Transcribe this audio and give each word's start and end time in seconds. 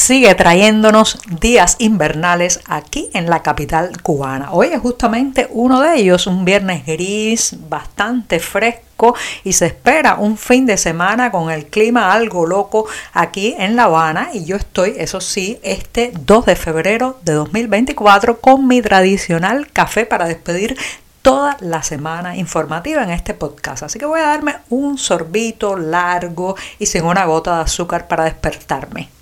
sigue 0.00 0.34
trayéndonos 0.34 1.18
días 1.28 1.76
invernales 1.78 2.60
aquí 2.64 3.10
en 3.12 3.28
la 3.28 3.42
capital 3.42 4.00
cubana. 4.02 4.50
Hoy 4.50 4.68
es 4.68 4.80
justamente 4.80 5.46
uno 5.50 5.82
de 5.82 5.96
ellos, 5.96 6.26
un 6.26 6.46
viernes 6.46 6.86
gris, 6.86 7.54
bastante 7.68 8.40
fresco 8.40 9.14
y 9.44 9.52
se 9.52 9.66
espera 9.66 10.14
un 10.14 10.38
fin 10.38 10.64
de 10.64 10.78
semana 10.78 11.30
con 11.30 11.50
el 11.50 11.66
clima 11.66 12.14
algo 12.14 12.46
loco 12.46 12.86
aquí 13.12 13.54
en 13.58 13.76
La 13.76 13.84
Habana 13.84 14.30
y 14.32 14.46
yo 14.46 14.56
estoy, 14.56 14.94
eso 14.96 15.20
sí, 15.20 15.60
este 15.62 16.12
2 16.18 16.46
de 16.46 16.56
febrero 16.56 17.18
de 17.22 17.34
2024 17.34 18.40
con 18.40 18.66
mi 18.66 18.80
tradicional 18.80 19.70
café 19.70 20.06
para 20.06 20.26
despedir 20.26 20.78
toda 21.20 21.58
la 21.60 21.82
semana 21.82 22.38
informativa 22.38 23.02
en 23.02 23.10
este 23.10 23.34
podcast. 23.34 23.82
Así 23.82 23.98
que 23.98 24.06
voy 24.06 24.20
a 24.20 24.28
darme 24.28 24.56
un 24.70 24.96
sorbito 24.96 25.76
largo 25.76 26.56
y 26.78 26.86
sin 26.86 27.04
una 27.04 27.26
gota 27.26 27.56
de 27.56 27.62
azúcar 27.64 28.08
para 28.08 28.24
despertarme. 28.24 29.19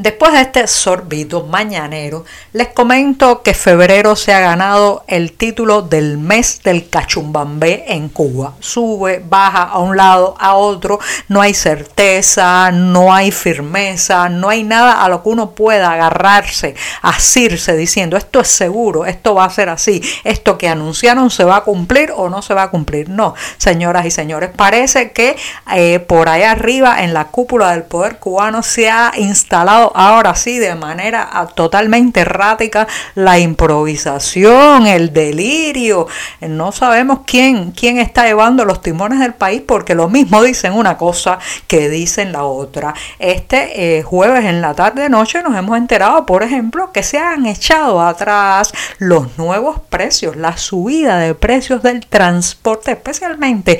Después 0.00 0.32
de 0.32 0.40
este 0.40 0.66
sorbito 0.66 1.44
mañanero, 1.44 2.24
les 2.54 2.68
comento 2.68 3.42
que 3.42 3.52
febrero 3.52 4.16
se 4.16 4.32
ha 4.32 4.40
ganado 4.40 5.04
el 5.06 5.32
título 5.32 5.82
del 5.82 6.16
mes 6.16 6.62
del 6.62 6.88
cachumbambé 6.88 7.84
en 7.86 8.08
Cuba. 8.08 8.54
Sube, 8.60 9.22
baja 9.22 9.64
a 9.64 9.78
un 9.78 9.98
lado, 9.98 10.36
a 10.40 10.54
otro, 10.54 11.00
no 11.28 11.42
hay 11.42 11.52
certeza, 11.52 12.72
no 12.72 13.12
hay 13.12 13.30
firmeza, 13.30 14.30
no 14.30 14.48
hay 14.48 14.64
nada 14.64 15.04
a 15.04 15.10
lo 15.10 15.22
que 15.22 15.28
uno 15.28 15.50
pueda 15.50 15.92
agarrarse, 15.92 16.74
asirse 17.02 17.76
diciendo 17.76 18.16
esto 18.16 18.40
es 18.40 18.48
seguro, 18.48 19.04
esto 19.04 19.34
va 19.34 19.44
a 19.44 19.50
ser 19.50 19.68
así, 19.68 20.02
esto 20.24 20.56
que 20.56 20.70
anunciaron 20.70 21.28
se 21.28 21.44
va 21.44 21.56
a 21.56 21.64
cumplir 21.64 22.10
o 22.16 22.30
no 22.30 22.40
se 22.40 22.54
va 22.54 22.62
a 22.62 22.70
cumplir. 22.70 23.10
No, 23.10 23.34
señoras 23.58 24.06
y 24.06 24.10
señores, 24.10 24.48
parece 24.56 25.12
que 25.12 25.36
eh, 25.74 25.98
por 26.00 26.30
allá 26.30 26.52
arriba 26.52 27.04
en 27.04 27.12
la 27.12 27.26
cúpula 27.26 27.72
del 27.72 27.82
poder 27.82 28.16
cubano 28.16 28.62
se 28.62 28.88
ha 28.88 29.12
instalado 29.14 29.89
ahora 29.94 30.34
sí 30.34 30.58
de 30.58 30.74
manera 30.74 31.28
ah, 31.32 31.46
totalmente 31.46 32.20
errática 32.20 32.86
la 33.14 33.38
improvisación, 33.38 34.86
el 34.86 35.12
delirio. 35.12 36.06
No 36.40 36.72
sabemos 36.72 37.20
quién, 37.26 37.72
quién 37.72 37.98
está 37.98 38.24
llevando 38.26 38.64
los 38.64 38.82
timones 38.82 39.20
del 39.20 39.34
país 39.34 39.62
porque 39.66 39.94
lo 39.94 40.08
mismo 40.08 40.42
dicen 40.42 40.72
una 40.72 40.96
cosa 40.96 41.38
que 41.66 41.88
dicen 41.88 42.32
la 42.32 42.44
otra. 42.44 42.94
Este 43.18 43.98
eh, 43.98 44.02
jueves 44.02 44.44
en 44.44 44.60
la 44.60 44.74
tarde 44.74 45.08
noche 45.08 45.42
nos 45.42 45.56
hemos 45.56 45.76
enterado, 45.76 46.26
por 46.26 46.42
ejemplo, 46.42 46.92
que 46.92 47.02
se 47.02 47.18
han 47.18 47.46
echado 47.46 48.00
atrás 48.00 48.72
los 48.98 49.38
nuevos 49.38 49.80
precios, 49.88 50.36
la 50.36 50.56
subida 50.56 51.18
de 51.18 51.34
precios 51.34 51.82
del 51.82 52.06
transporte, 52.06 52.92
especialmente 52.92 53.78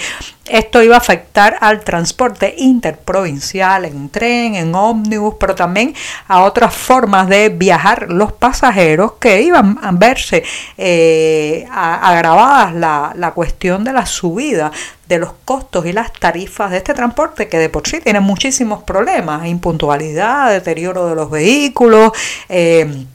esto 0.50 0.82
iba 0.82 0.96
a 0.96 0.98
afectar 0.98 1.58
al 1.60 1.84
transporte 1.84 2.54
interprovincial, 2.58 3.84
en 3.84 4.08
tren, 4.08 4.56
en 4.56 4.74
ómnibus, 4.74 5.36
pero 5.38 5.54
también 5.54 5.89
a 6.28 6.42
otras 6.42 6.74
formas 6.74 7.28
de 7.28 7.48
viajar 7.48 8.10
los 8.10 8.32
pasajeros 8.32 9.12
que 9.20 9.42
iban 9.42 9.78
a 9.82 9.90
verse 9.92 10.42
eh, 10.78 11.66
agravadas 11.70 12.74
la, 12.74 13.12
la 13.16 13.32
cuestión 13.32 13.84
de 13.84 13.92
la 13.92 14.06
subida 14.06 14.70
de 15.10 15.18
los 15.18 15.32
costos 15.44 15.84
y 15.86 15.92
las 15.92 16.12
tarifas 16.12 16.70
de 16.70 16.76
este 16.78 16.94
transporte 16.94 17.48
que 17.48 17.58
de 17.58 17.68
por 17.68 17.86
sí 17.86 18.00
tiene 18.00 18.20
muchísimos 18.20 18.84
problemas, 18.84 19.44
impuntualidad, 19.46 20.50
deterioro 20.50 21.08
de 21.08 21.14
los 21.16 21.30
vehículos. 21.30 22.12
Eh, 22.48 23.06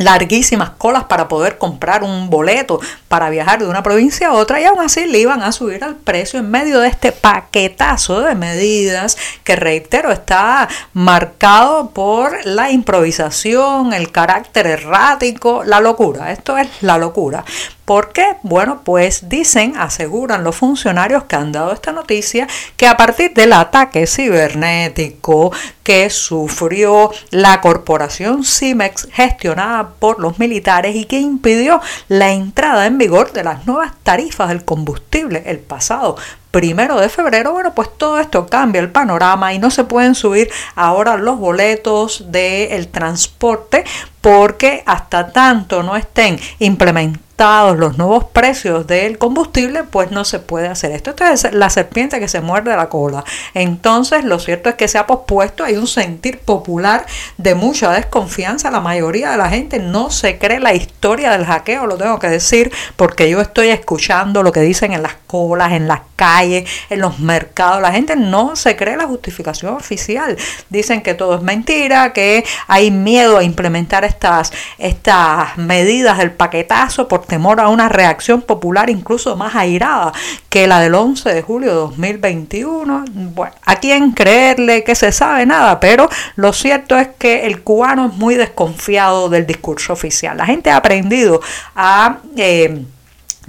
larguísimas 0.00 0.70
colas 0.70 1.04
para 1.04 1.28
poder 1.28 1.58
comprar 1.58 2.02
un 2.02 2.30
boleto 2.30 2.80
para 3.06 3.30
viajar 3.30 3.60
de 3.60 3.68
una 3.68 3.82
provincia 3.82 4.28
a 4.28 4.32
otra 4.32 4.60
y 4.60 4.64
aún 4.64 4.80
así 4.80 5.04
le 5.04 5.18
iban 5.18 5.42
a 5.42 5.52
subir 5.52 5.84
al 5.84 5.96
precio 5.96 6.40
en 6.40 6.50
medio 6.50 6.80
de 6.80 6.88
este 6.88 7.12
paquetazo 7.12 8.22
de 8.22 8.34
medidas 8.34 9.16
que 9.44 9.56
reitero 9.56 10.10
está 10.10 10.68
marcado 10.94 11.90
por 11.90 12.44
la 12.46 12.70
improvisación, 12.70 13.92
el 13.92 14.10
carácter 14.10 14.66
errático, 14.66 15.64
la 15.64 15.80
locura. 15.80 16.32
Esto 16.32 16.56
es 16.56 16.68
la 16.80 16.96
locura. 16.96 17.44
¿Por 17.84 18.12
qué? 18.12 18.36
Bueno, 18.44 18.82
pues 18.84 19.28
dicen, 19.28 19.76
aseguran 19.76 20.44
los 20.44 20.54
funcionarios 20.54 21.24
que 21.24 21.34
han 21.34 21.50
dado 21.50 21.72
esta 21.72 21.90
noticia, 21.90 22.46
que 22.76 22.86
a 22.86 22.96
partir 22.96 23.34
del 23.34 23.52
ataque 23.52 24.06
cibernético 24.06 25.50
que 25.82 26.10
sufrió 26.10 27.10
la 27.30 27.60
corporación 27.60 28.44
CIMEX 28.44 29.08
gestionada 29.12 29.90
por 29.98 30.20
los 30.20 30.38
militares 30.38 30.94
y 30.96 31.04
que 31.04 31.18
impidió 31.18 31.80
la 32.08 32.32
entrada 32.32 32.86
en 32.86 32.98
vigor 32.98 33.32
de 33.32 33.44
las 33.44 33.66
nuevas 33.66 33.92
tarifas 34.02 34.48
del 34.48 34.64
combustible 34.64 35.42
el 35.46 35.58
pasado 35.58 36.16
primero 36.50 37.00
de 37.00 37.08
febrero, 37.08 37.52
bueno, 37.52 37.74
pues 37.74 37.88
todo 37.96 38.18
esto 38.18 38.46
cambia 38.46 38.80
el 38.80 38.90
panorama 38.90 39.54
y 39.54 39.58
no 39.58 39.70
se 39.70 39.84
pueden 39.84 40.14
subir 40.14 40.50
ahora 40.74 41.16
los 41.16 41.38
boletos 41.38 42.24
del 42.32 42.88
transporte 42.88 43.84
porque 44.20 44.82
hasta 44.86 45.32
tanto 45.32 45.82
no 45.82 45.96
estén 45.96 46.38
implementados 46.58 47.29
los 47.40 47.96
nuevos 47.96 48.24
precios 48.24 48.86
del 48.86 49.16
combustible, 49.16 49.84
pues 49.84 50.10
no 50.10 50.26
se 50.26 50.40
puede 50.40 50.68
hacer 50.68 50.92
esto. 50.92 51.10
Esto 51.10 51.24
es 51.24 51.54
la 51.54 51.70
serpiente 51.70 52.20
que 52.20 52.28
se 52.28 52.42
muerde 52.42 52.76
la 52.76 52.90
cola. 52.90 53.24
Entonces, 53.54 54.24
lo 54.24 54.38
cierto 54.38 54.68
es 54.68 54.74
que 54.74 54.88
se 54.88 54.98
ha 54.98 55.06
pospuesto, 55.06 55.64
hay 55.64 55.76
un 55.76 55.86
sentir 55.86 56.40
popular 56.40 57.06
de 57.38 57.54
mucha 57.54 57.92
desconfianza. 57.92 58.70
La 58.70 58.80
mayoría 58.80 59.30
de 59.30 59.38
la 59.38 59.48
gente 59.48 59.78
no 59.78 60.10
se 60.10 60.36
cree 60.36 60.60
la 60.60 60.74
historia 60.74 61.30
del 61.30 61.46
hackeo, 61.46 61.86
lo 61.86 61.96
tengo 61.96 62.18
que 62.18 62.28
decir, 62.28 62.70
porque 62.96 63.30
yo 63.30 63.40
estoy 63.40 63.68
escuchando 63.68 64.42
lo 64.42 64.52
que 64.52 64.60
dicen 64.60 64.92
en 64.92 65.02
las 65.02 65.14
colas, 65.26 65.72
en 65.72 65.88
las 65.88 66.00
calles, 66.16 66.68
en 66.90 67.00
los 67.00 67.20
mercados. 67.20 67.80
La 67.80 67.92
gente 67.92 68.16
no 68.16 68.54
se 68.54 68.76
cree 68.76 68.98
la 68.98 69.06
justificación 69.06 69.74
oficial. 69.74 70.36
Dicen 70.68 71.00
que 71.00 71.14
todo 71.14 71.36
es 71.36 71.42
mentira, 71.42 72.12
que 72.12 72.44
hay 72.66 72.90
miedo 72.90 73.38
a 73.38 73.44
implementar 73.44 74.04
estas, 74.04 74.52
estas 74.76 75.56
medidas 75.56 76.18
del 76.18 76.32
paquetazo 76.32 77.08
por 77.08 77.29
temor 77.30 77.60
a 77.60 77.68
una 77.68 77.88
reacción 77.88 78.42
popular 78.42 78.90
incluso 78.90 79.36
más 79.36 79.54
airada 79.54 80.12
que 80.48 80.66
la 80.66 80.80
del 80.80 80.96
11 80.96 81.32
de 81.32 81.42
julio 81.42 81.68
de 81.68 81.76
2021. 81.76 83.04
Bueno, 83.06 83.54
¿a 83.64 83.76
quién 83.76 84.10
creerle 84.10 84.82
que 84.82 84.96
se 84.96 85.12
sabe 85.12 85.46
nada? 85.46 85.78
Pero 85.78 86.08
lo 86.34 86.52
cierto 86.52 86.98
es 86.98 87.08
que 87.18 87.46
el 87.46 87.62
cubano 87.62 88.06
es 88.06 88.14
muy 88.14 88.34
desconfiado 88.34 89.28
del 89.28 89.46
discurso 89.46 89.92
oficial. 89.92 90.36
La 90.36 90.44
gente 90.44 90.70
ha 90.70 90.76
aprendido 90.76 91.40
a... 91.76 92.18
Eh, 92.36 92.84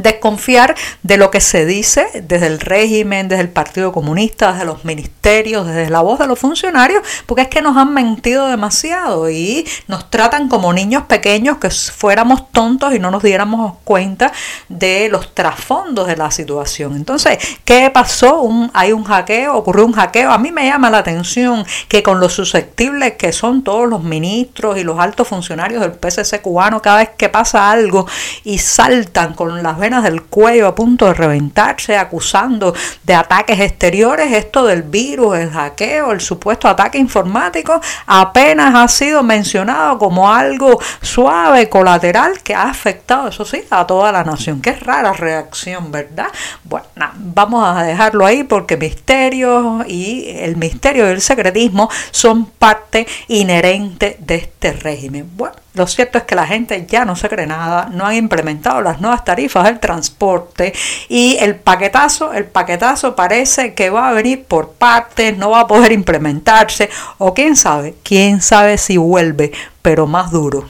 desconfiar 0.01 0.75
de 1.03 1.17
lo 1.17 1.31
que 1.31 1.41
se 1.41 1.65
dice 1.65 2.07
desde 2.23 2.47
el 2.47 2.59
régimen, 2.59 3.27
desde 3.27 3.41
el 3.41 3.49
Partido 3.49 3.91
Comunista, 3.91 4.51
desde 4.53 4.65
los 4.65 4.85
ministerios, 4.85 5.67
desde 5.67 5.89
la 5.89 6.01
voz 6.01 6.19
de 6.19 6.27
los 6.27 6.39
funcionarios, 6.39 7.03
porque 7.25 7.43
es 7.43 7.47
que 7.47 7.61
nos 7.61 7.77
han 7.77 7.93
mentido 7.93 8.47
demasiado 8.47 9.29
y 9.29 9.67
nos 9.87 10.09
tratan 10.09 10.47
como 10.49 10.73
niños 10.73 11.03
pequeños 11.03 11.57
que 11.57 11.69
fuéramos 11.69 12.51
tontos 12.51 12.93
y 12.93 12.99
no 12.99 13.11
nos 13.11 13.23
diéramos 13.23 13.75
cuenta 13.83 14.31
de 14.69 15.09
los 15.09 15.33
trasfondos 15.33 16.07
de 16.07 16.17
la 16.17 16.31
situación. 16.31 16.95
Entonces, 16.95 17.37
¿qué 17.65 17.89
pasó? 17.89 18.47
Hay 18.73 18.91
un 18.91 19.03
hackeo, 19.03 19.55
ocurrió 19.55 19.85
un 19.85 19.93
hackeo. 19.93 20.31
A 20.31 20.37
mí 20.37 20.51
me 20.51 20.65
llama 20.65 20.89
la 20.89 20.99
atención 20.99 21.65
que 21.87 22.03
con 22.03 22.19
lo 22.19 22.29
susceptibles 22.29 23.13
que 23.13 23.31
son 23.31 23.63
todos 23.63 23.87
los 23.87 24.03
ministros 24.03 24.77
y 24.77 24.83
los 24.83 24.99
altos 24.99 25.27
funcionarios 25.27 25.81
del 25.81 25.93
PSC 25.93 26.41
cubano, 26.41 26.81
cada 26.81 26.97
vez 26.97 27.09
que 27.17 27.29
pasa 27.29 27.71
algo 27.71 28.07
y 28.43 28.57
saltan 28.57 29.33
con 29.33 29.61
las 29.63 29.77
venas 29.77 29.90
del 29.99 30.23
cuello 30.23 30.67
a 30.67 30.75
punto 30.75 31.07
de 31.07 31.13
reventarse, 31.13 31.97
acusando 31.97 32.73
de 33.03 33.13
ataques 33.13 33.59
exteriores, 33.59 34.31
esto 34.31 34.65
del 34.65 34.83
virus, 34.83 35.37
el 35.37 35.51
hackeo, 35.51 36.11
el 36.11 36.21
supuesto 36.21 36.67
ataque 36.67 36.97
informático, 36.97 37.81
apenas 38.05 38.73
ha 38.73 38.87
sido 38.87 39.23
mencionado 39.23 39.97
como 39.97 40.31
algo 40.31 40.79
suave, 41.01 41.67
colateral, 41.67 42.41
que 42.41 42.55
ha 42.55 42.63
afectado, 42.63 43.27
eso 43.27 43.43
sí, 43.43 43.63
a 43.69 43.85
toda 43.85 44.11
la 44.11 44.23
nación. 44.23 44.61
Qué 44.61 44.73
rara 44.73 45.13
reacción, 45.13 45.91
¿verdad? 45.91 46.27
Bueno, 46.63 46.85
vamos 47.15 47.65
a 47.65 47.83
dejarlo 47.83 48.25
ahí 48.25 48.43
porque 48.43 48.77
misterios 48.77 49.85
y 49.87 50.29
el 50.29 50.55
misterio 50.55 51.07
y 51.07 51.11
el 51.11 51.21
secretismo 51.21 51.89
son 52.11 52.45
parte 52.45 53.07
inherente 53.27 54.17
de 54.19 54.35
este 54.35 54.73
régimen. 54.73 55.29
Bueno, 55.35 55.55
lo 55.73 55.87
cierto 55.87 56.17
es 56.17 56.25
que 56.25 56.35
la 56.35 56.45
gente 56.45 56.85
ya 56.87 57.05
no 57.05 57.15
se 57.15 57.29
cree 57.29 57.47
nada, 57.47 57.89
no 57.91 58.05
han 58.05 58.15
implementado 58.15 58.81
las 58.81 58.99
nuevas 58.99 59.23
tarifas 59.23 59.63
del 59.63 59.79
transporte 59.81 60.73
y 61.09 61.35
el 61.41 61.55
paquetazo, 61.55 62.31
el 62.31 62.45
paquetazo 62.45 63.15
parece 63.17 63.73
que 63.73 63.89
va 63.89 64.07
a 64.07 64.13
venir 64.13 64.45
por 64.45 64.71
partes, 64.71 65.37
no 65.37 65.49
va 65.49 65.61
a 65.61 65.67
poder 65.67 65.91
implementarse 65.91 66.89
o 67.17 67.33
quién 67.33 67.57
sabe, 67.57 67.95
quién 68.03 68.41
sabe 68.41 68.77
si 68.77 68.95
vuelve, 68.95 69.51
pero 69.81 70.07
más 70.07 70.31
duro. 70.31 70.65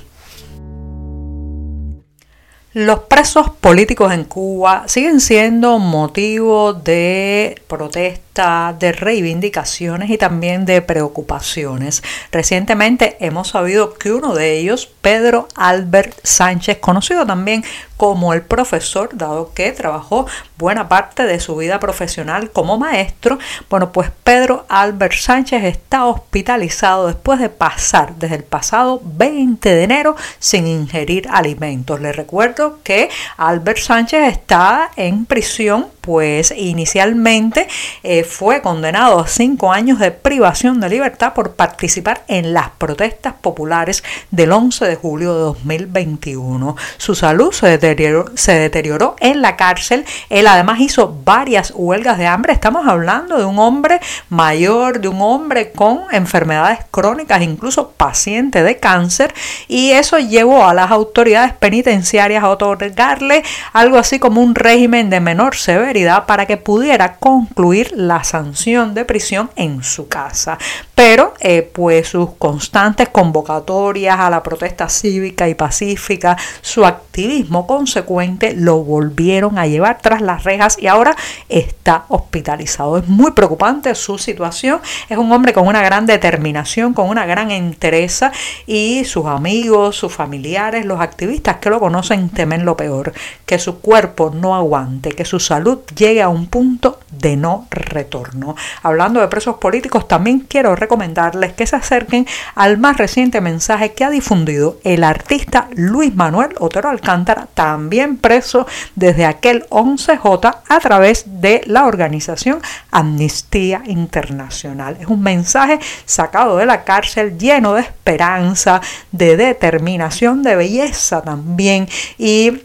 Los 2.73 2.99
presos 2.99 3.49
políticos 3.49 4.13
en 4.13 4.23
Cuba 4.23 4.85
siguen 4.87 5.19
siendo 5.19 5.77
motivo 5.77 6.71
de 6.71 7.61
protesta, 7.67 8.73
de 8.79 8.93
reivindicaciones 8.93 10.09
y 10.09 10.17
también 10.17 10.63
de 10.63 10.81
preocupaciones. 10.81 12.01
Recientemente 12.31 13.17
hemos 13.19 13.49
sabido 13.49 13.95
que 13.95 14.13
uno 14.13 14.33
de 14.33 14.57
ellos, 14.57 14.89
Pedro 15.01 15.49
Albert 15.53 16.17
Sánchez, 16.23 16.77
conocido 16.77 17.25
también 17.25 17.65
como 18.01 18.33
el 18.33 18.41
profesor, 18.41 19.11
dado 19.13 19.53
que 19.53 19.71
trabajó 19.73 20.25
buena 20.57 20.89
parte 20.89 21.23
de 21.27 21.39
su 21.39 21.55
vida 21.55 21.79
profesional 21.79 22.49
como 22.49 22.79
maestro, 22.79 23.37
bueno, 23.69 23.91
pues 23.91 24.09
Pedro 24.23 24.65
Albert 24.69 25.13
Sánchez 25.13 25.63
está 25.65 26.05
hospitalizado 26.05 27.05
después 27.05 27.39
de 27.39 27.49
pasar 27.49 28.15
desde 28.15 28.37
el 28.37 28.43
pasado 28.43 29.03
20 29.03 29.69
de 29.69 29.83
enero 29.83 30.15
sin 30.39 30.65
ingerir 30.65 31.27
alimentos. 31.29 32.01
Le 32.01 32.11
recuerdo 32.11 32.79
que 32.83 33.11
Albert 33.37 33.77
Sánchez 33.77 34.29
está 34.29 34.89
en 34.95 35.27
prisión 35.27 35.85
pues 36.01 36.51
inicialmente 36.57 37.67
eh, 38.01 38.23
fue 38.23 38.61
condenado 38.61 39.19
a 39.19 39.27
cinco 39.27 39.71
años 39.71 39.99
de 39.99 40.11
privación 40.11 40.79
de 40.79 40.89
libertad 40.89 41.33
por 41.33 41.53
participar 41.53 42.23
en 42.27 42.53
las 42.53 42.71
protestas 42.71 43.35
populares 43.39 44.03
del 44.31 44.51
11 44.51 44.85
de 44.85 44.95
julio 44.95 45.33
de 45.35 45.39
2021. 45.41 46.75
Su 46.97 47.13
salud 47.13 47.51
se 47.51 47.67
deterioró, 47.67 47.90
se 48.35 48.53
deterioró 48.53 49.15
en 49.19 49.41
la 49.41 49.55
cárcel. 49.55 50.05
Él 50.29 50.47
además 50.47 50.79
hizo 50.79 51.15
varias 51.23 51.73
huelgas 51.75 52.17
de 52.17 52.27
hambre. 52.27 52.53
Estamos 52.53 52.87
hablando 52.87 53.37
de 53.37 53.45
un 53.45 53.59
hombre 53.59 53.99
mayor, 54.29 54.99
de 54.99 55.07
un 55.07 55.21
hombre 55.21 55.71
con 55.71 56.01
enfermedades 56.11 56.79
crónicas, 56.91 57.41
incluso 57.41 57.91
paciente 57.91 58.63
de 58.63 58.77
cáncer, 58.77 59.33
y 59.67 59.91
eso 59.91 60.19
llevó 60.19 60.65
a 60.65 60.73
las 60.73 60.91
autoridades 60.91 61.53
penitenciarias 61.53 62.43
a 62.43 62.49
otorgarle 62.49 63.43
algo 63.73 63.97
así 63.97 64.19
como 64.19 64.41
un 64.41 64.55
régimen 64.55 65.09
de 65.09 65.19
menor 65.19 65.55
severidad 65.55 66.25
para 66.25 66.45
que 66.45 66.57
pudiera 66.57 67.15
concluir 67.15 67.91
la 67.95 68.23
sanción 68.23 68.93
de 68.93 69.05
prisión 69.05 69.49
en 69.55 69.83
su 69.83 70.07
casa. 70.07 70.57
Pero 70.95 71.33
eh, 71.39 71.69
pues 71.73 72.09
sus 72.09 72.31
constantes 72.35 73.09
convocatorias 73.09 74.19
a 74.19 74.29
la 74.29 74.43
protesta 74.43 74.89
cívica 74.89 75.47
y 75.47 75.55
pacífica, 75.55 76.37
su 76.61 76.85
activismo 76.85 77.65
consecuente 77.81 78.53
lo 78.55 78.83
volvieron 78.83 79.57
a 79.57 79.65
llevar 79.65 79.97
tras 80.03 80.21
las 80.21 80.43
rejas 80.43 80.77
y 80.79 80.85
ahora 80.85 81.15
está 81.49 82.05
hospitalizado. 82.09 82.99
Es 82.99 83.07
muy 83.07 83.31
preocupante 83.31 83.95
su 83.95 84.19
situación. 84.19 84.81
Es 85.09 85.17
un 85.17 85.31
hombre 85.31 85.51
con 85.51 85.67
una 85.67 85.81
gran 85.81 86.05
determinación, 86.05 86.93
con 86.93 87.09
una 87.09 87.25
gran 87.25 87.49
entereza 87.49 88.31
y 88.67 89.03
sus 89.05 89.25
amigos, 89.25 89.95
sus 89.95 90.13
familiares, 90.13 90.85
los 90.85 91.01
activistas 91.01 91.57
que 91.57 91.71
lo 91.71 91.79
conocen 91.79 92.29
temen 92.29 92.65
lo 92.65 92.77
peor, 92.77 93.13
que 93.47 93.57
su 93.57 93.79
cuerpo 93.79 94.31
no 94.31 94.55
aguante, 94.55 95.13
que 95.13 95.25
su 95.25 95.39
salud 95.39 95.79
llegue 95.95 96.21
a 96.21 96.29
un 96.29 96.45
punto 96.45 96.99
de 97.09 97.35
no 97.35 97.65
retorno. 97.71 98.55
Hablando 98.83 99.21
de 99.21 99.27
presos 99.27 99.55
políticos, 99.55 100.07
también 100.07 100.41
quiero 100.41 100.75
recomendarles 100.75 101.53
que 101.53 101.65
se 101.65 101.77
acerquen 101.77 102.27
al 102.53 102.77
más 102.77 102.97
reciente 102.97 103.41
mensaje 103.41 103.93
que 103.93 104.03
ha 104.03 104.11
difundido 104.11 104.77
el 104.83 105.03
artista 105.03 105.67
Luis 105.73 106.13
Manuel 106.13 106.51
Otero 106.59 106.89
Alcántara, 106.89 107.47
también 107.61 108.17
preso 108.17 108.65
desde 108.95 109.23
aquel 109.23 109.67
11J 109.69 110.61
a 110.67 110.79
través 110.79 111.25
de 111.27 111.61
la 111.67 111.85
organización 111.85 112.59
Amnistía 112.89 113.83
Internacional. 113.85 114.97
Es 114.99 115.05
un 115.05 115.21
mensaje 115.21 115.77
sacado 116.05 116.57
de 116.57 116.65
la 116.65 116.83
cárcel 116.83 117.37
lleno 117.37 117.75
de 117.75 117.81
esperanza, 117.81 118.81
de 119.11 119.37
determinación, 119.37 120.41
de 120.41 120.55
belleza 120.55 121.21
también 121.21 121.87
y 122.17 122.63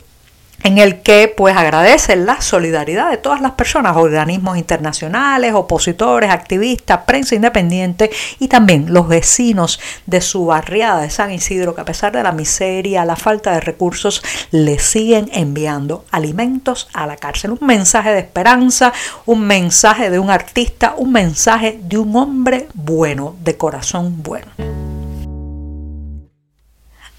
en 0.62 0.78
el 0.78 1.02
que 1.02 1.32
pues 1.34 1.56
agradece 1.56 2.16
la 2.16 2.40
solidaridad 2.40 3.10
de 3.10 3.16
todas 3.16 3.40
las 3.40 3.52
personas, 3.52 3.96
organismos 3.96 4.58
internacionales, 4.58 5.54
opositores, 5.54 6.30
activistas, 6.30 7.00
prensa 7.06 7.34
independiente 7.34 8.10
y 8.38 8.48
también 8.48 8.92
los 8.92 9.08
vecinos 9.08 9.78
de 10.06 10.20
su 10.20 10.46
barriada 10.46 11.02
de 11.02 11.10
San 11.10 11.30
Isidro 11.30 11.74
que 11.74 11.82
a 11.82 11.84
pesar 11.84 12.12
de 12.12 12.22
la 12.22 12.32
miseria, 12.32 13.04
la 13.04 13.16
falta 13.16 13.52
de 13.52 13.60
recursos, 13.60 14.22
le 14.50 14.78
siguen 14.78 15.30
enviando 15.32 16.04
alimentos 16.10 16.88
a 16.92 17.06
la 17.06 17.16
cárcel. 17.16 17.52
Un 17.52 17.66
mensaje 17.66 18.10
de 18.10 18.20
esperanza, 18.20 18.92
un 19.24 19.46
mensaje 19.46 20.10
de 20.10 20.18
un 20.18 20.30
artista, 20.30 20.94
un 20.96 21.12
mensaje 21.12 21.78
de 21.82 21.98
un 21.98 22.14
hombre 22.16 22.68
bueno, 22.74 23.36
de 23.42 23.56
corazón 23.56 24.22
bueno. 24.22 25.05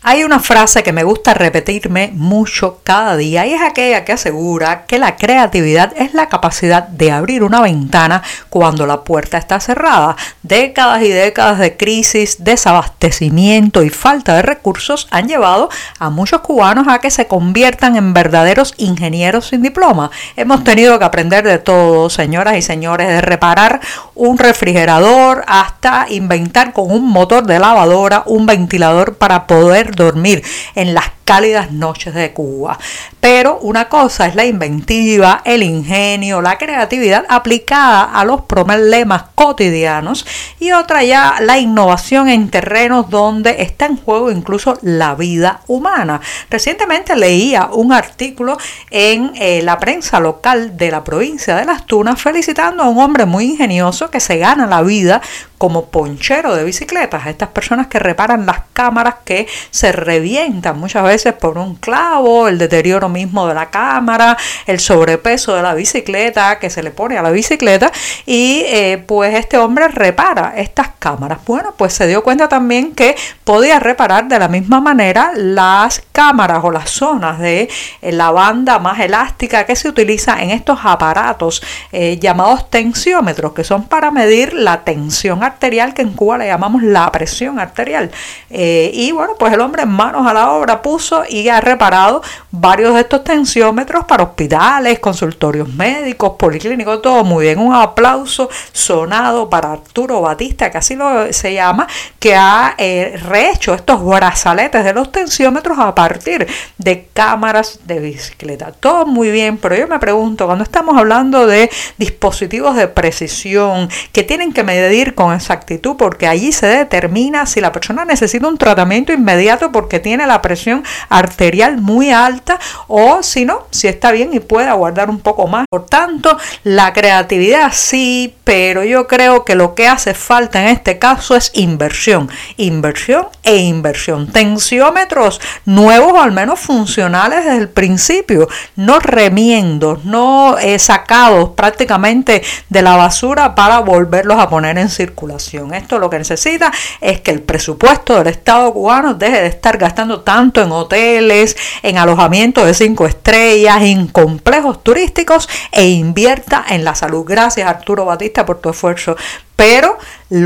Hay 0.09 0.23
una 0.23 0.39
frase 0.39 0.83
que 0.83 0.93
me 0.93 1.03
gusta 1.03 1.33
repetirme 1.33 2.11
mucho 2.13 2.79
cada 2.85 3.17
día 3.17 3.45
y 3.45 3.51
es 3.51 3.61
aquella 3.61 4.05
que 4.05 4.13
asegura 4.13 4.85
que 4.85 4.99
la 4.99 5.17
creatividad 5.17 5.91
es 5.97 6.13
la 6.13 6.29
capacidad 6.29 6.83
de 6.87 7.11
abrir 7.11 7.43
una 7.43 7.59
ventana 7.59 8.23
cuando 8.49 8.85
la 8.85 9.03
puerta 9.03 9.37
está 9.37 9.59
cerrada. 9.59 10.15
Décadas 10.43 11.01
y 11.01 11.09
décadas 11.09 11.59
de 11.59 11.75
crisis, 11.75 12.41
desabastecimiento 12.41 13.83
y 13.83 13.89
falta 13.89 14.37
de 14.37 14.43
recursos 14.43 15.09
han 15.11 15.27
llevado 15.27 15.67
a 15.99 16.09
muchos 16.09 16.39
cubanos 16.39 16.87
a 16.87 16.99
que 16.99 17.11
se 17.11 17.27
conviertan 17.27 17.97
en 17.97 18.13
verdaderos 18.13 18.75
ingenieros 18.77 19.47
sin 19.47 19.61
diploma. 19.61 20.09
Hemos 20.37 20.63
tenido 20.63 20.97
que 20.99 21.03
aprender 21.03 21.43
de 21.43 21.57
todo, 21.57 22.09
señoras 22.09 22.55
y 22.55 22.61
señores, 22.61 23.09
de 23.09 23.19
reparar 23.19 23.81
un 24.15 24.37
refrigerador 24.37 25.43
hasta 25.47 26.05
inventar 26.07 26.71
con 26.71 26.91
un 26.91 27.09
motor 27.09 27.45
de 27.45 27.59
lavadora 27.59 28.23
un 28.25 28.45
ventilador 28.45 29.17
para 29.17 29.47
poder 29.47 29.96
dormir 29.97 30.41
en 30.75 30.93
las 30.93 31.16
cálidas 31.27 31.73
noches 31.73 32.13
de 32.13 32.31
Cuba. 32.31 32.79
Pero 33.19 33.59
una 33.59 33.89
cosa 33.89 34.27
es 34.27 34.35
la 34.35 34.45
inventiva, 34.45 35.41
el 35.43 35.61
ingenio, 35.61 36.41
la 36.41 36.57
creatividad 36.57 37.25
aplicada 37.27 38.03
a 38.03 38.23
los 38.23 38.43
problemas 38.43 39.25
cotidianos 39.35 40.25
y 40.57 40.71
otra 40.71 41.03
ya 41.03 41.35
la 41.41 41.59
innovación 41.59 42.29
en 42.29 42.49
terrenos 42.49 43.09
donde 43.09 43.61
está 43.61 43.87
en 43.87 43.97
juego 43.97 44.31
incluso 44.31 44.79
la 44.81 45.15
vida 45.15 45.59
humana. 45.67 46.21
Recientemente 46.49 47.13
leía 47.17 47.69
un 47.73 47.91
artículo 47.91 48.57
en 48.89 49.33
eh, 49.35 49.61
la 49.61 49.79
prensa 49.79 50.21
local 50.21 50.77
de 50.77 50.91
la 50.91 51.03
provincia 51.03 51.57
de 51.57 51.65
Las 51.65 51.85
Tunas 51.85 52.21
felicitando 52.21 52.83
a 52.83 52.87
un 52.87 52.99
hombre 52.99 53.25
muy 53.25 53.43
ingenioso 53.43 54.09
que 54.09 54.21
se 54.21 54.37
gana 54.37 54.65
la 54.65 54.81
vida 54.81 55.21
como 55.57 55.87
ponchero 55.87 56.55
de 56.55 56.63
bicicletas, 56.63 57.25
estas 57.25 57.49
personas 57.49 57.87
que 57.87 57.97
reparan 57.97 58.45
las 58.45 58.61
cámaras 58.73 59.15
que 59.25 59.47
se 59.71 59.91
revientan 59.91 60.79
muchas 60.79 61.03
veces 61.03 61.16
por 61.25 61.57
un 61.57 61.75
clavo, 61.75 62.47
el 62.47 62.57
deterioro 62.57 63.09
mismo 63.09 63.47
de 63.47 63.53
la 63.53 63.69
cámara, 63.69 64.37
el 64.65 64.79
sobrepeso 64.79 65.55
de 65.55 65.61
la 65.61 65.73
bicicleta 65.73 66.59
que 66.59 66.69
se 66.69 66.83
le 66.83 66.91
pone 66.91 67.17
a 67.17 67.21
la 67.21 67.31
bicicleta 67.31 67.91
y 68.25 68.63
eh, 68.65 69.03
pues 69.05 69.35
este 69.35 69.57
hombre 69.57 69.87
repara 69.87 70.53
estas 70.55 70.89
cámaras. 70.99 71.39
Bueno, 71.45 71.73
pues 71.77 71.93
se 71.93 72.07
dio 72.07 72.23
cuenta 72.23 72.47
también 72.47 72.93
que 72.93 73.15
podía 73.43 73.79
reparar 73.79 74.27
de 74.27 74.39
la 74.39 74.47
misma 74.47 74.79
manera 74.81 75.31
las 75.35 76.01
cámaras 76.11 76.63
o 76.63 76.71
las 76.71 76.89
zonas 76.89 77.39
de 77.39 77.69
eh, 78.01 78.11
la 78.11 78.31
banda 78.31 78.79
más 78.79 78.99
elástica 78.99 79.65
que 79.65 79.75
se 79.75 79.89
utiliza 79.89 80.41
en 80.41 80.51
estos 80.51 80.79
aparatos 80.83 81.61
eh, 81.91 82.17
llamados 82.19 82.69
tensiómetros, 82.69 83.53
que 83.53 83.63
son 83.63 83.87
para 83.87 84.11
medir 84.11 84.53
la 84.53 84.83
tensión 84.83 85.43
arterial 85.43 85.93
que 85.93 86.01
en 86.03 86.13
Cuba 86.13 86.37
le 86.37 86.47
llamamos 86.47 86.83
la 86.83 87.11
presión 87.11 87.59
arterial. 87.59 88.11
Y 88.49 89.11
bueno, 89.11 89.33
pues 89.37 89.53
el 89.53 89.61
hombre 89.61 89.83
en 89.83 89.89
manos 89.89 90.25
a 90.27 90.33
la 90.33 90.51
obra 90.51 90.81
puso 90.81 91.06
y 91.29 91.49
ha 91.49 91.61
reparado 91.61 92.21
varios 92.51 92.93
de 92.93 93.01
estos 93.01 93.23
tensiómetros 93.23 94.05
para 94.05 94.23
hospitales, 94.23 94.99
consultorios 94.99 95.69
médicos, 95.73 96.33
policlínicos, 96.37 97.01
todo 97.01 97.23
muy 97.23 97.45
bien. 97.45 97.59
Un 97.59 97.73
aplauso 97.73 98.49
sonado 98.71 99.49
para 99.49 99.73
Arturo 99.73 100.21
Batista, 100.21 100.71
que 100.71 100.77
así 100.77 100.95
lo 100.95 101.31
se 101.31 101.53
llama, 101.53 101.87
que 102.19 102.35
ha 102.35 102.75
eh, 102.77 103.19
rehecho 103.23 103.73
estos 103.73 104.03
brazaletes 104.03 104.83
de 104.83 104.93
los 104.93 105.11
tensiómetros 105.11 105.77
a 105.79 105.93
partir 105.93 106.47
de 106.77 107.07
cámaras 107.13 107.79
de 107.85 107.99
bicicleta. 107.99 108.71
Todo 108.71 109.05
muy 109.05 109.31
bien, 109.31 109.57
pero 109.57 109.75
yo 109.75 109.87
me 109.87 109.99
pregunto, 109.99 110.45
cuando 110.45 110.63
estamos 110.63 110.97
hablando 110.97 111.45
de 111.45 111.69
dispositivos 111.97 112.75
de 112.75 112.87
precisión 112.87 113.89
que 114.11 114.23
tienen 114.23 114.53
que 114.53 114.63
medir 114.63 115.15
con 115.15 115.33
exactitud 115.33 115.95
porque 115.97 116.27
allí 116.27 116.51
se 116.51 116.67
determina 116.67 117.45
si 117.45 117.61
la 117.61 117.71
persona 117.71 118.05
necesita 118.05 118.47
un 118.47 118.57
tratamiento 118.57 119.13
inmediato 119.13 119.71
porque 119.71 119.99
tiene 119.99 120.27
la 120.27 120.41
presión 120.41 120.83
arterial 121.09 121.77
muy 121.77 122.11
alta 122.11 122.59
o 122.87 123.23
si 123.23 123.45
no, 123.45 123.67
si 123.71 123.87
está 123.87 124.11
bien 124.11 124.33
y 124.33 124.39
puede 124.39 124.67
aguardar 124.67 125.09
un 125.09 125.19
poco 125.19 125.47
más. 125.47 125.65
Por 125.69 125.85
tanto, 125.85 126.37
la 126.63 126.93
creatividad 126.93 127.71
sí, 127.73 128.35
pero 128.43 128.83
yo 128.83 129.07
creo 129.07 129.45
que 129.45 129.55
lo 129.55 129.75
que 129.75 129.87
hace 129.87 130.13
falta 130.13 130.61
en 130.61 130.69
este 130.69 130.99
caso 130.99 131.35
es 131.35 131.51
inversión, 131.53 132.29
inversión 132.57 133.27
e 133.43 133.57
inversión. 133.57 134.31
Tensiómetros 134.31 135.41
nuevos 135.65 136.13
o 136.13 136.21
al 136.21 136.31
menos 136.31 136.59
funcionales 136.59 137.45
desde 137.45 137.57
el 137.57 137.69
principio, 137.69 138.47
no 138.75 138.99
remiendos, 138.99 140.05
no 140.05 140.57
eh, 140.57 140.79
sacados 140.79 141.49
prácticamente 141.49 142.43
de 142.69 142.81
la 142.81 142.95
basura 142.95 143.55
para 143.55 143.79
volverlos 143.79 144.39
a 144.39 144.49
poner 144.49 144.77
en 144.77 144.89
circulación. 144.89 145.73
Esto 145.73 145.99
lo 145.99 146.09
que 146.09 146.19
necesita 146.19 146.71
es 147.01 147.21
que 147.21 147.31
el 147.31 147.41
presupuesto 147.41 148.17
del 148.17 148.27
Estado 148.27 148.73
cubano 148.73 149.13
deje 149.13 149.41
de 149.41 149.47
estar 149.47 149.77
gastando 149.77 150.21
tanto 150.21 150.61
en 150.61 150.71
hoteles, 150.87 151.55
en 151.83 151.97
alojamientos 151.97 152.65
de 152.65 152.73
cinco 152.73 153.05
estrellas, 153.05 153.81
en 153.81 154.07
complejos 154.07 154.83
turísticos 154.83 155.47
e 155.71 155.89
invierta 155.89 156.65
en 156.69 156.83
la 156.83 156.95
salud. 156.95 157.25
Gracias 157.25 157.67
Arturo 157.67 158.05
Batista 158.05 158.45
por 158.45 158.59
tu 158.59 158.69
esfuerzo. 158.69 159.15
Pero 159.55 159.97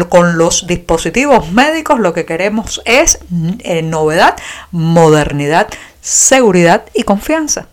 con 0.09 0.37
los 0.37 0.67
dispositivos 0.67 1.51
médicos 1.51 1.99
lo 1.99 2.13
que 2.13 2.25
queremos 2.25 2.81
es 2.85 3.19
eh, 3.59 3.81
novedad, 3.81 4.35
modernidad, 4.71 5.67
seguridad 6.01 6.83
y 6.93 7.03
confianza. 7.03 7.67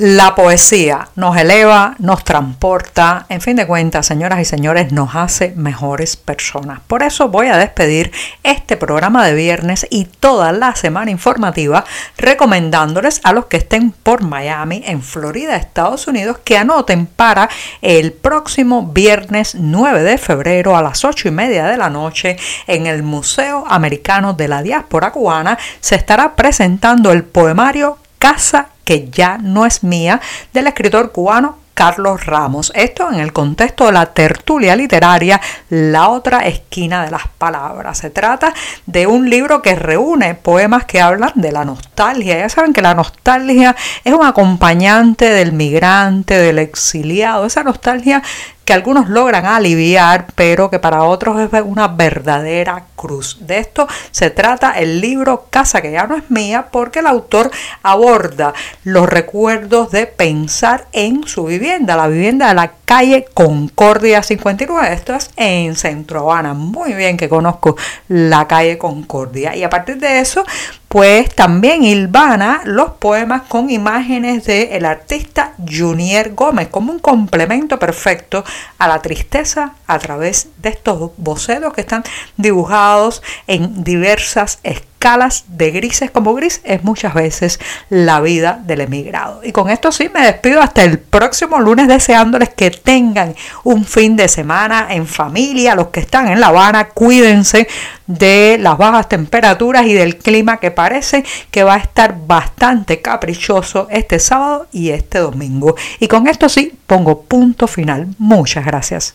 La 0.00 0.36
poesía 0.36 1.08
nos 1.16 1.36
eleva, 1.36 1.96
nos 1.98 2.22
transporta, 2.22 3.26
en 3.28 3.40
fin 3.40 3.56
de 3.56 3.66
cuentas, 3.66 4.06
señoras 4.06 4.38
y 4.38 4.44
señores, 4.44 4.92
nos 4.92 5.16
hace 5.16 5.52
mejores 5.56 6.16
personas. 6.16 6.78
Por 6.86 7.02
eso 7.02 7.30
voy 7.30 7.48
a 7.48 7.56
despedir 7.56 8.12
este 8.44 8.76
programa 8.76 9.26
de 9.26 9.34
viernes 9.34 9.88
y 9.90 10.04
toda 10.04 10.52
la 10.52 10.76
semana 10.76 11.10
informativa 11.10 11.84
recomendándoles 12.16 13.20
a 13.24 13.32
los 13.32 13.46
que 13.46 13.56
estén 13.56 13.90
por 13.90 14.22
Miami, 14.22 14.84
en 14.86 15.02
Florida, 15.02 15.56
Estados 15.56 16.06
Unidos, 16.06 16.38
que 16.44 16.56
anoten 16.56 17.06
para 17.06 17.48
el 17.82 18.12
próximo 18.12 18.86
viernes 18.86 19.56
9 19.56 20.04
de 20.04 20.16
febrero 20.16 20.76
a 20.76 20.82
las 20.82 21.04
8 21.04 21.26
y 21.26 21.32
media 21.32 21.66
de 21.66 21.76
la 21.76 21.90
noche 21.90 22.36
en 22.68 22.86
el 22.86 23.02
Museo 23.02 23.64
Americano 23.66 24.32
de 24.32 24.46
la 24.46 24.62
Diáspora 24.62 25.10
Cubana 25.10 25.58
se 25.80 25.96
estará 25.96 26.36
presentando 26.36 27.10
el 27.10 27.24
poemario 27.24 27.98
Casa 28.20 28.68
que 28.88 29.10
ya 29.10 29.36
no 29.36 29.66
es 29.66 29.84
mía, 29.84 30.18
del 30.54 30.66
escritor 30.66 31.12
cubano 31.12 31.58
Carlos 31.74 32.24
Ramos. 32.24 32.72
Esto 32.74 33.12
en 33.12 33.20
el 33.20 33.34
contexto 33.34 33.84
de 33.84 33.92
la 33.92 34.06
tertulia 34.06 34.74
literaria 34.74 35.42
La 35.68 36.08
otra 36.08 36.46
esquina 36.46 37.04
de 37.04 37.10
las 37.10 37.28
palabras. 37.36 37.98
Se 37.98 38.08
trata 38.08 38.54
de 38.86 39.06
un 39.06 39.28
libro 39.28 39.60
que 39.60 39.74
reúne 39.74 40.34
poemas 40.34 40.86
que 40.86 41.02
hablan 41.02 41.32
de 41.34 41.52
la 41.52 41.66
nostalgia. 41.66 42.38
Ya 42.38 42.48
saben 42.48 42.72
que 42.72 42.80
la 42.80 42.94
nostalgia 42.94 43.76
es 44.04 44.14
un 44.14 44.24
acompañante 44.24 45.28
del 45.28 45.52
migrante, 45.52 46.38
del 46.38 46.58
exiliado. 46.58 47.44
Esa 47.44 47.64
nostalgia 47.64 48.22
que 48.68 48.74
algunos 48.74 49.08
logran 49.08 49.46
aliviar, 49.46 50.26
pero 50.34 50.68
que 50.68 50.78
para 50.78 51.04
otros 51.04 51.40
es 51.40 51.62
una 51.64 51.88
verdadera 51.88 52.84
cruz. 52.96 53.38
De 53.40 53.56
esto 53.56 53.88
se 54.10 54.28
trata 54.28 54.72
el 54.72 55.00
libro 55.00 55.46
Casa 55.48 55.80
que 55.80 55.90
ya 55.90 56.06
no 56.06 56.16
es 56.16 56.30
mía, 56.30 56.66
porque 56.70 56.98
el 56.98 57.06
autor 57.06 57.50
aborda 57.82 58.52
los 58.84 59.08
recuerdos 59.08 59.90
de 59.90 60.06
pensar 60.06 60.86
en 60.92 61.26
su 61.26 61.46
vivienda, 61.46 61.96
la 61.96 62.08
vivienda 62.08 62.48
de 62.48 62.54
la 62.56 62.72
calle 62.84 63.26
Concordia 63.32 64.22
59. 64.22 64.92
Esto 64.92 65.14
es 65.14 65.30
en 65.36 65.74
Centro 65.74 66.20
Habana. 66.20 66.52
Muy 66.52 66.92
bien 66.92 67.16
que 67.16 67.30
conozco 67.30 67.74
la 68.08 68.46
calle 68.46 68.76
Concordia. 68.76 69.56
Y 69.56 69.62
a 69.62 69.70
partir 69.70 69.96
de 69.96 70.20
eso, 70.20 70.44
pues 70.88 71.34
también 71.34 71.84
hilvana 71.84 72.62
los 72.64 72.92
poemas 72.92 73.42
con 73.42 73.70
imágenes 73.70 74.44
del 74.44 74.68
el 74.72 74.84
artista 74.86 75.52
Junior 75.58 76.34
Gómez 76.34 76.68
como 76.68 76.92
un 76.92 76.98
complemento 76.98 77.78
perfecto 77.78 78.44
a 78.78 78.88
la 78.88 79.02
tristeza 79.02 79.74
a 79.86 79.98
través 79.98 80.48
de 80.58 80.70
estos 80.70 81.12
bocetos 81.16 81.74
que 81.74 81.82
están 81.82 82.04
dibujados 82.36 83.22
en 83.46 83.84
diversas 83.84 84.60
escalas 84.98 85.44
de 85.46 85.70
grises 85.70 86.10
como 86.10 86.34
gris 86.34 86.60
es 86.64 86.82
muchas 86.82 87.14
veces 87.14 87.60
la 87.88 88.20
vida 88.20 88.60
del 88.64 88.80
emigrado. 88.80 89.42
Y 89.44 89.52
con 89.52 89.70
esto 89.70 89.92
sí 89.92 90.10
me 90.12 90.26
despido 90.26 90.60
hasta 90.60 90.82
el 90.82 90.98
próximo 90.98 91.60
lunes 91.60 91.86
deseándoles 91.86 92.48
que 92.48 92.72
tengan 92.72 93.36
un 93.62 93.84
fin 93.84 94.16
de 94.16 94.26
semana 94.26 94.88
en 94.90 95.06
familia, 95.06 95.76
los 95.76 95.88
que 95.88 96.00
están 96.00 96.26
en 96.26 96.40
La 96.40 96.48
Habana, 96.48 96.88
cuídense 96.88 97.68
de 98.08 98.56
las 98.58 98.76
bajas 98.76 99.08
temperaturas 99.08 99.86
y 99.86 99.92
del 99.92 100.16
clima 100.16 100.56
que 100.56 100.72
parece 100.72 101.24
que 101.52 101.62
va 101.62 101.74
a 101.74 101.78
estar 101.78 102.16
bastante 102.26 103.00
caprichoso 103.00 103.86
este 103.90 104.18
sábado 104.18 104.66
y 104.72 104.90
este 104.90 105.18
domingo. 105.18 105.76
Y 106.00 106.08
con 106.08 106.26
esto 106.26 106.48
sí 106.48 106.72
pongo 106.88 107.22
punto 107.22 107.68
final. 107.68 108.08
Muchas 108.18 108.66
gracias. 108.66 109.14